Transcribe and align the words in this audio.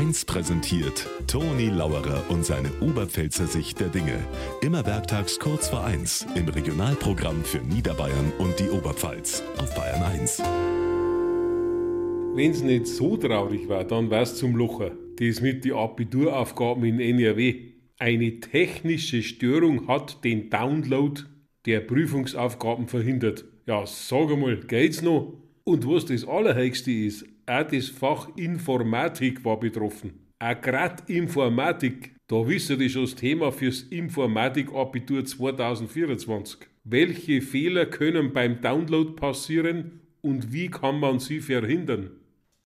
1 0.00 0.24
präsentiert 0.24 1.06
Toni 1.26 1.66
Lauerer 1.66 2.24
und 2.30 2.42
seine 2.42 2.70
Oberpfälzer 2.80 3.46
Sicht 3.46 3.80
der 3.80 3.88
Dinge. 3.88 4.18
Immer 4.62 4.86
werktags 4.86 5.38
kurz 5.38 5.68
vor 5.68 5.84
1 5.84 6.26
im 6.36 6.48
Regionalprogramm 6.48 7.44
für 7.44 7.58
Niederbayern 7.58 8.32
und 8.38 8.58
die 8.58 8.70
Oberpfalz 8.70 9.42
auf 9.58 9.74
Bayern 9.74 10.02
1. 10.02 10.42
Wenn's 12.34 12.62
nicht 12.62 12.86
so 12.86 13.18
traurig 13.18 13.68
war, 13.68 13.84
dann 13.84 14.08
war's 14.08 14.36
zum 14.36 14.56
Locher. 14.56 14.92
Das 15.16 15.42
mit 15.42 15.66
die 15.66 15.74
Abituraufgaben 15.74 16.82
in 16.84 16.98
NRW. 16.98 17.72
Eine 17.98 18.40
technische 18.40 19.22
Störung 19.22 19.86
hat 19.86 20.24
den 20.24 20.48
Download 20.48 21.20
der 21.66 21.80
Prüfungsaufgaben 21.80 22.88
verhindert. 22.88 23.44
Ja, 23.66 23.84
sag 23.84 24.30
einmal, 24.30 24.60
geht's 24.60 25.02
noch? 25.02 25.39
Und 25.70 25.86
was 25.86 26.04
das 26.04 26.26
Allerhöchste 26.26 26.90
ist, 26.90 27.24
auch 27.46 27.62
das 27.62 27.90
Fach 27.90 28.28
Informatik 28.36 29.44
war 29.44 29.60
betroffen. 29.60 30.14
Auch 30.40 30.60
grad 30.60 31.08
Informatik, 31.08 32.10
da 32.26 32.44
wissen 32.48 32.76
die 32.76 32.90
schon 32.90 33.02
das 33.02 33.14
Thema 33.14 33.52
fürs 33.52 33.82
Informatik-Abitur 33.82 35.24
2024. 35.24 36.66
Welche 36.82 37.40
Fehler 37.40 37.86
können 37.86 38.32
beim 38.32 38.60
Download 38.60 39.12
passieren 39.12 40.00
und 40.22 40.52
wie 40.52 40.66
kann 40.66 40.98
man 40.98 41.20
sie 41.20 41.38
verhindern? 41.38 42.10